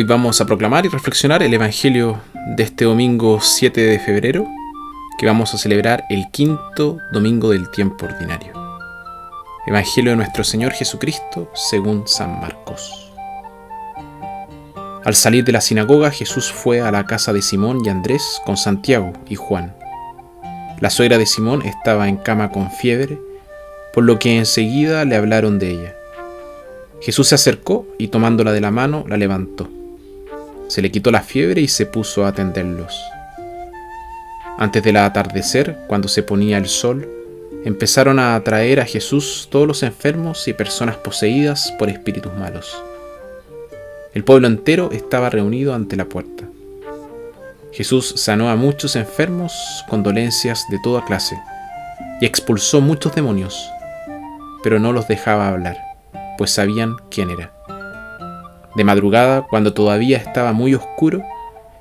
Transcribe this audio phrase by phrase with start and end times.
[0.00, 2.22] Hoy vamos a proclamar y reflexionar el Evangelio
[2.56, 4.48] de este domingo 7 de febrero,
[5.18, 8.54] que vamos a celebrar el quinto domingo del tiempo ordinario.
[9.66, 13.12] Evangelio de nuestro Señor Jesucristo según San Marcos.
[15.04, 18.56] Al salir de la sinagoga, Jesús fue a la casa de Simón y Andrés con
[18.56, 19.76] Santiago y Juan.
[20.80, 23.18] La suegra de Simón estaba en cama con fiebre,
[23.92, 25.94] por lo que enseguida le hablaron de ella.
[27.02, 29.68] Jesús se acercó y tomándola de la mano la levantó
[30.70, 32.96] se le quitó la fiebre y se puso a atenderlos.
[34.56, 37.08] Antes del atardecer, cuando se ponía el sol,
[37.64, 42.80] empezaron a atraer a Jesús todos los enfermos y personas poseídas por espíritus malos.
[44.14, 46.44] El pueblo entero estaba reunido ante la puerta.
[47.72, 49.52] Jesús sanó a muchos enfermos
[49.88, 51.36] con dolencias de toda clase
[52.20, 53.68] y expulsó muchos demonios,
[54.62, 55.78] pero no los dejaba hablar,
[56.38, 57.59] pues sabían quién era.
[58.74, 61.22] De madrugada, cuando todavía estaba muy oscuro,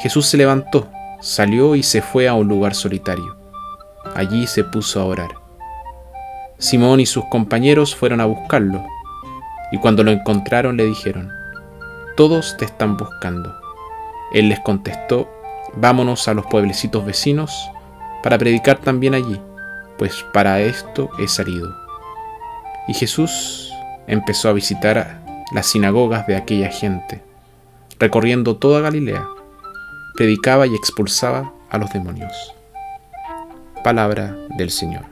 [0.00, 0.88] Jesús se levantó,
[1.20, 3.36] salió y se fue a un lugar solitario.
[4.14, 5.30] Allí se puso a orar.
[6.58, 8.84] Simón y sus compañeros fueron a buscarlo,
[9.72, 11.30] y cuando lo encontraron le dijeron,
[12.16, 13.54] Todos te están buscando.
[14.32, 15.28] Él les contestó,
[15.76, 17.52] Vámonos a los pueblecitos vecinos
[18.22, 19.40] para predicar también allí,
[19.98, 21.74] pues para esto he salido.
[22.88, 23.72] Y Jesús
[24.06, 25.19] empezó a visitar
[25.50, 27.22] las sinagogas de aquella gente.
[27.98, 29.26] Recorriendo toda Galilea,
[30.16, 32.54] predicaba y expulsaba a los demonios.
[33.82, 35.04] Palabra del Señor.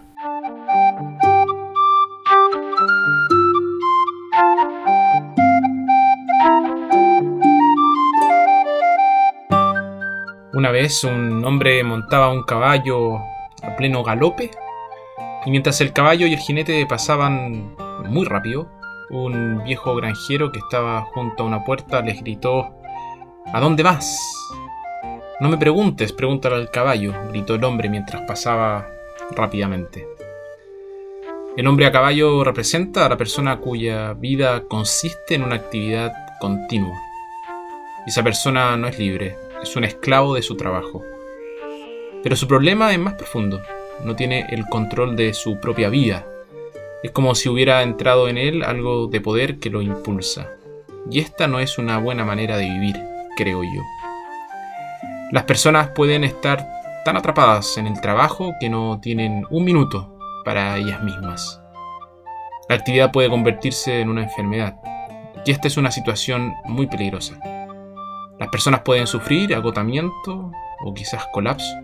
[10.54, 13.18] Una vez un hombre montaba un caballo
[13.62, 14.50] a pleno galope
[15.46, 17.76] y mientras el caballo y el jinete pasaban
[18.08, 18.68] muy rápido,
[19.10, 22.74] un viejo granjero que estaba junto a una puerta les gritó
[23.52, 24.18] ¿A dónde vas?
[25.40, 28.86] No me preguntes, pregúntale al caballo, gritó el hombre mientras pasaba
[29.30, 30.06] rápidamente.
[31.56, 36.96] El hombre a caballo representa a la persona cuya vida consiste en una actividad continua.
[38.06, 41.02] Esa persona no es libre, es un esclavo de su trabajo.
[42.22, 43.62] Pero su problema es más profundo,
[44.04, 46.26] no tiene el control de su propia vida,
[47.02, 50.50] es como si hubiera entrado en él algo de poder que lo impulsa.
[51.10, 52.96] Y esta no es una buena manera de vivir,
[53.36, 53.82] creo yo.
[55.30, 56.66] Las personas pueden estar
[57.04, 61.60] tan atrapadas en el trabajo que no tienen un minuto para ellas mismas.
[62.68, 64.76] La actividad puede convertirse en una enfermedad.
[65.44, 67.38] Y esta es una situación muy peligrosa.
[68.38, 70.50] Las personas pueden sufrir agotamiento
[70.84, 71.74] o quizás colapso.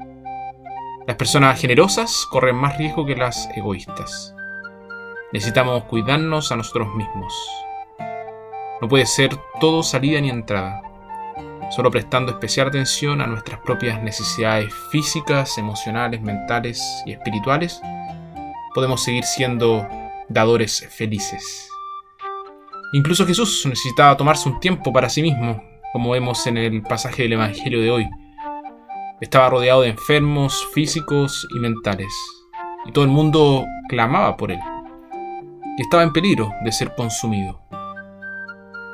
[1.06, 4.34] Las personas generosas corren más riesgo que las egoístas.
[5.34, 7.34] Necesitamos cuidarnos a nosotros mismos.
[8.81, 10.81] No puede ser todo salida ni entrada.
[11.71, 17.81] Solo prestando especial atención a nuestras propias necesidades físicas, emocionales, mentales y espirituales,
[18.77, 19.84] podemos seguir siendo
[20.28, 21.69] dadores felices.
[22.93, 27.33] Incluso Jesús necesitaba tomarse un tiempo para sí mismo, como vemos en el pasaje del
[27.33, 28.09] Evangelio de hoy.
[29.21, 32.15] Estaba rodeado de enfermos físicos y mentales,
[32.87, 34.61] y todo el mundo clamaba por él
[35.77, 37.61] y estaba en peligro de ser consumido.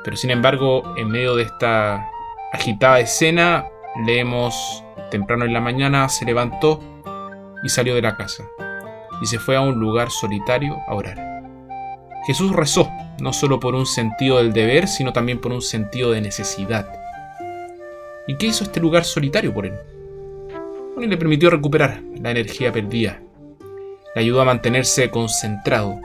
[0.05, 2.09] Pero sin embargo, en medio de esta
[2.53, 3.67] agitada escena,
[4.07, 6.81] leemos temprano en la mañana se levantó
[7.63, 8.45] y salió de la casa,
[9.21, 11.19] y se fue a un lugar solitario a orar.
[12.27, 16.21] Jesús rezó, no solo por un sentido del deber, sino también por un sentido de
[16.21, 16.89] necesidad.
[18.27, 19.75] ¿Y qué hizo este lugar solitario por él?
[20.95, 23.21] Bueno, le permitió recuperar la energía perdida,
[24.15, 25.99] le ayudó a mantenerse concentrado,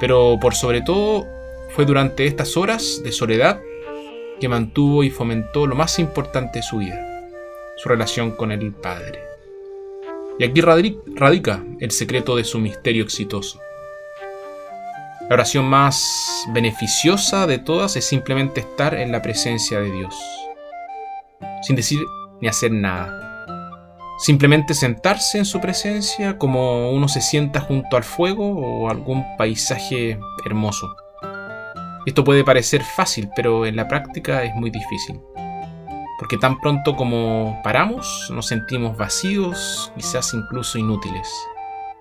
[0.00, 1.26] pero por sobre todo
[1.70, 3.60] fue durante estas horas de soledad
[4.40, 7.00] que mantuvo y fomentó lo más importante de su vida,
[7.76, 9.20] su relación con el Padre.
[10.38, 13.60] Y aquí radica el secreto de su misterio exitoso.
[15.28, 20.14] La oración más beneficiosa de todas es simplemente estar en la presencia de Dios,
[21.62, 22.00] sin decir
[22.40, 23.27] ni hacer nada
[24.18, 30.18] Simplemente sentarse en su presencia como uno se sienta junto al fuego o algún paisaje
[30.44, 30.92] hermoso.
[32.04, 35.20] Esto puede parecer fácil, pero en la práctica es muy difícil.
[36.18, 41.32] Porque tan pronto como paramos, nos sentimos vacíos, quizás incluso inútiles.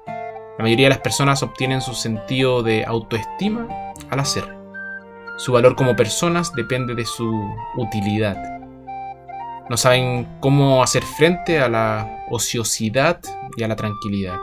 [0.08, 3.68] La mayoría de las personas obtienen su sentido de autoestima
[4.10, 4.58] al hacer.
[5.38, 7.32] Su valor como personas depende de su
[7.78, 8.57] utilidad
[9.70, 13.20] no saben cómo hacer frente a la ociosidad
[13.56, 14.40] y a la tranquilidad.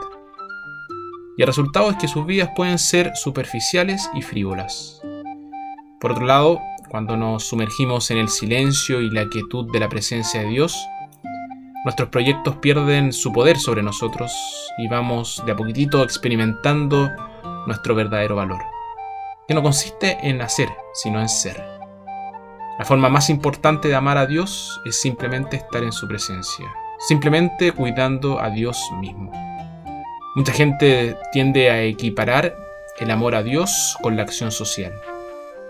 [1.37, 5.01] Y el resultado es que sus vidas pueden ser superficiales y frívolas.
[5.99, 10.41] Por otro lado, cuando nos sumergimos en el silencio y la quietud de la presencia
[10.41, 10.77] de Dios,
[11.83, 14.33] nuestros proyectos pierden su poder sobre nosotros
[14.77, 17.11] y vamos de a poquitito experimentando
[17.67, 18.61] nuestro verdadero valor,
[19.47, 21.74] que no consiste en hacer, sino en ser.
[22.77, 26.65] La forma más importante de amar a Dios es simplemente estar en su presencia,
[27.07, 29.31] simplemente cuidando a Dios mismo.
[30.35, 32.53] Mucha gente tiende a equiparar
[32.99, 34.93] el amor a Dios con la acción social.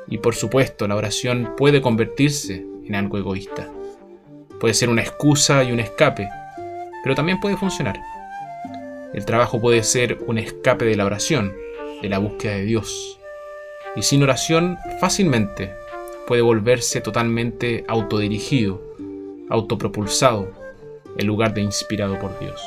[0.07, 3.69] Y por supuesto, la oración puede convertirse en algo egoísta.
[4.59, 6.27] Puede ser una excusa y un escape,
[7.03, 7.99] pero también puede funcionar.
[9.13, 11.53] El trabajo puede ser un escape de la oración,
[12.01, 13.19] de la búsqueda de Dios.
[13.95, 15.71] Y sin oración fácilmente
[16.27, 18.81] puede volverse totalmente autodirigido,
[19.49, 20.51] autopropulsado,
[21.17, 22.61] en lugar de inspirado por Dios.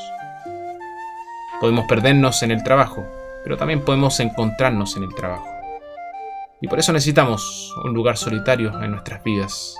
[1.60, 3.04] Podemos perdernos en el trabajo,
[3.44, 5.48] pero también podemos encontrarnos en el trabajo.
[6.60, 9.76] Y por eso necesitamos un lugar solitario en nuestras vidas,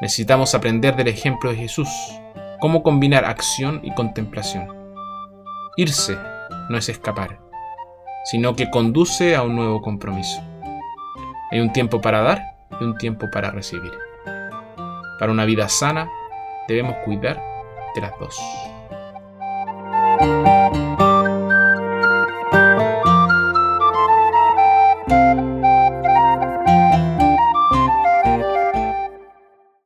[0.00, 1.88] Necesitamos aprender del ejemplo de Jesús,
[2.60, 4.68] cómo combinar acción y contemplación.
[5.76, 6.16] Irse
[6.68, 7.40] no es escapar,
[8.24, 10.40] sino que conduce a un nuevo compromiso.
[11.50, 13.92] Hay un tiempo para dar y un tiempo para recibir.
[15.18, 16.08] Para una vida sana
[16.68, 17.42] debemos cuidar
[17.94, 18.38] de las dos.